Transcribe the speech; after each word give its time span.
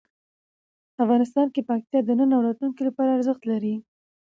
افغانستان 1.03 1.47
کې 1.53 1.61
پکتیا 1.69 1.99
د 2.05 2.09
نن 2.19 2.29
او 2.35 2.41
راتلونکي 2.47 2.81
لپاره 2.85 3.09
ارزښت 3.17 3.41
لري. 3.51 3.75